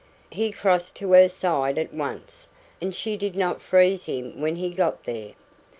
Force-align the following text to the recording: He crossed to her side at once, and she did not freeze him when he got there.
He 0.31 0.51
crossed 0.51 0.95
to 0.95 1.11
her 1.11 1.29
side 1.29 1.77
at 1.77 1.93
once, 1.93 2.47
and 2.81 2.95
she 2.95 3.15
did 3.15 3.35
not 3.35 3.61
freeze 3.61 4.05
him 4.05 4.41
when 4.41 4.55
he 4.55 4.71
got 4.71 5.03
there. 5.03 5.33